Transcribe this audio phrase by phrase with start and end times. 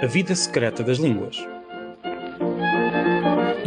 [0.00, 1.36] A vida secreta das línguas.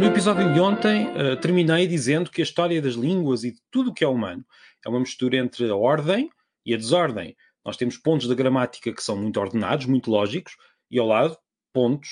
[0.00, 3.90] No episódio de ontem, uh, terminei dizendo que a história das línguas e de tudo
[3.90, 4.42] o que é humano
[4.82, 6.30] é uma mistura entre a ordem
[6.64, 7.36] e a desordem.
[7.62, 10.56] Nós temos pontos da gramática que são muito ordenados, muito lógicos,
[10.90, 11.36] e ao lado,
[11.70, 12.08] pontos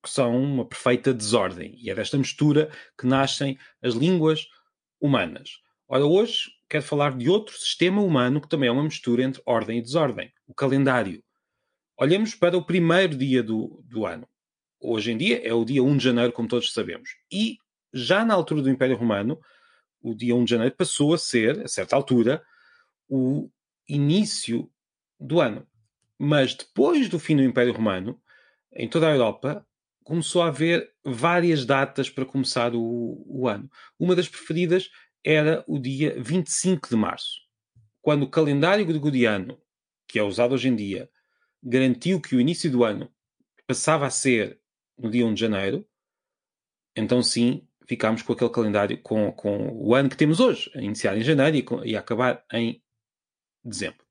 [0.00, 1.74] que são uma perfeita desordem.
[1.76, 4.46] E é desta mistura que nascem as línguas
[5.00, 5.58] humanas.
[5.88, 9.78] Ora, hoje quero falar de outro sistema humano que também é uma mistura entre ordem
[9.78, 11.24] e desordem: o calendário.
[11.96, 14.28] Olhemos para o primeiro dia do, do ano.
[14.80, 17.10] Hoje em dia é o dia 1 de janeiro, como todos sabemos.
[17.32, 17.58] E
[17.92, 19.40] já na altura do Império Romano,
[20.02, 22.42] o dia 1 de janeiro passou a ser, a certa altura,
[23.08, 23.48] o
[23.88, 24.68] início
[25.20, 25.66] do ano.
[26.18, 28.20] Mas depois do fim do Império Romano,
[28.72, 29.64] em toda a Europa,
[30.02, 33.70] começou a haver várias datas para começar o, o ano.
[33.98, 34.90] Uma das preferidas
[35.22, 37.40] era o dia 25 de março,
[38.02, 39.58] quando o calendário gregoriano,
[40.08, 41.08] que é usado hoje em dia,
[41.64, 43.10] garantiu que o início do ano
[43.66, 44.60] passava a ser
[44.98, 45.88] no dia 1 de janeiro,
[46.94, 51.16] então sim, ficámos com aquele calendário, com, com o ano que temos hoje, a iniciar
[51.16, 52.82] em janeiro e, e a acabar em
[53.64, 54.04] dezembro.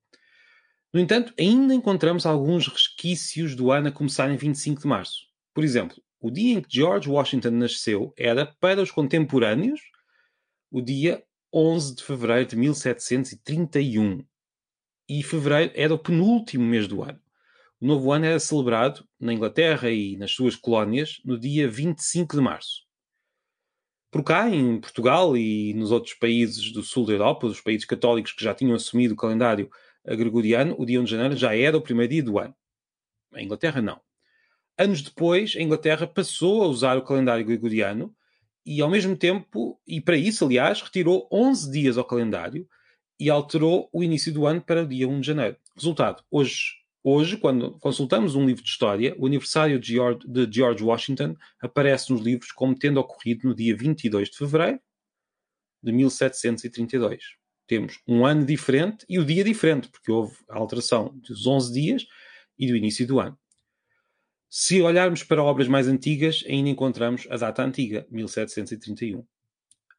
[0.91, 5.27] No entanto, ainda encontramos alguns resquícios do ano a começar em 25 de março.
[5.53, 9.81] Por exemplo, o dia em que George Washington nasceu era, para os contemporâneos,
[10.71, 11.23] o dia
[11.53, 14.25] 11 de fevereiro de 1731.
[15.09, 17.22] E fevereiro era o penúltimo mês do ano.
[17.83, 22.41] O novo ano era celebrado na Inglaterra e nas suas colónias no dia 25 de
[22.41, 22.85] março.
[24.09, 28.31] Por cá, em Portugal e nos outros países do sul da Europa, os países católicos
[28.31, 29.69] que já tinham assumido o calendário
[30.05, 32.55] gregoriano, o dia 1 de janeiro já era o primeiro dia do ano.
[33.33, 33.99] A Inglaterra não.
[34.77, 38.15] Anos depois, a Inglaterra passou a usar o calendário gregoriano
[38.65, 42.65] e, ao mesmo tempo, e para isso, aliás, retirou 11 dias ao calendário
[43.19, 45.57] e alterou o início do ano para o dia 1 de janeiro.
[45.75, 50.81] Resultado, hoje Hoje, quando consultamos um livro de história, o aniversário de George, de George
[50.81, 54.79] Washington aparece nos livros como tendo ocorrido no dia 22 de fevereiro
[55.83, 57.21] de 1732.
[57.67, 62.05] Temos um ano diferente e o dia diferente, porque houve a alteração dos 11 dias
[62.57, 63.37] e do início do ano.
[64.49, 69.25] Se olharmos para obras mais antigas, ainda encontramos a data antiga, 1731.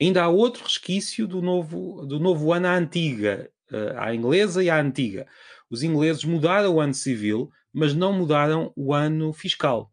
[0.00, 4.71] Ainda há outro resquício do novo, do novo ano à antiga, eh, à inglesa e
[4.71, 5.27] à antiga.
[5.75, 9.93] Os ingleses mudaram o ano civil, mas não mudaram o ano fiscal.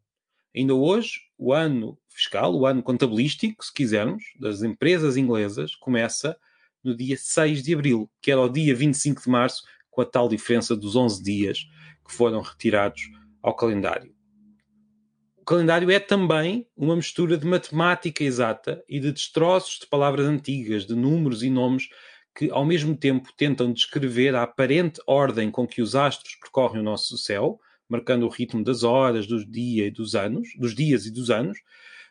[0.56, 6.38] Ainda hoje, o ano fiscal, o ano contabilístico, se quisermos, das empresas inglesas, começa
[6.84, 10.30] no dia 6 de abril, que era o dia 25 de março, com a tal
[10.30, 11.66] diferença dos 11 dias
[12.08, 13.02] que foram retirados
[13.42, 14.14] ao calendário.
[15.36, 20.86] O calendário é também uma mistura de matemática exata e de destroços de palavras antigas,
[20.86, 21.90] de números e nomes
[22.36, 26.84] que ao mesmo tempo tentam descrever a aparente ordem com que os astros percorrem o
[26.84, 31.12] nosso céu, marcando o ritmo das horas, dos dias e dos anos, dos dias e
[31.12, 31.60] dos anos,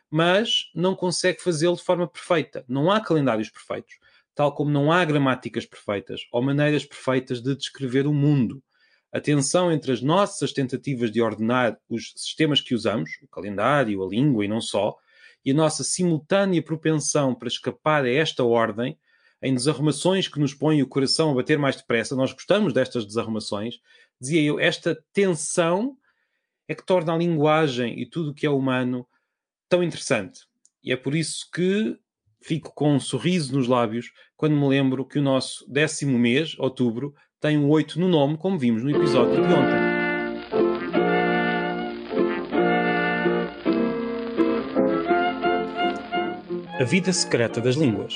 [0.09, 2.63] mas não consegue fazê-lo de forma perfeita.
[2.67, 3.95] Não há calendários perfeitos,
[4.35, 8.61] tal como não há gramáticas perfeitas ou maneiras perfeitas de descrever o mundo.
[9.11, 14.07] A tensão entre as nossas tentativas de ordenar os sistemas que usamos, o calendário, a
[14.07, 14.95] língua e não só,
[15.43, 18.97] e a nossa simultânea propensão para escapar a esta ordem
[19.41, 23.79] em desarrumações que nos põem o coração a bater mais depressa, nós gostamos destas desarrumações,
[24.19, 25.97] dizia eu, esta tensão
[26.67, 29.07] é que torna a linguagem e tudo o que é humano
[29.67, 30.41] tão interessante.
[30.83, 31.97] E é por isso que
[32.41, 37.13] fico com um sorriso nos lábios quando me lembro que o nosso décimo mês, outubro,
[37.39, 39.91] tem um 8 no nome, como vimos no episódio de ontem.
[46.79, 48.15] A vida secreta das línguas.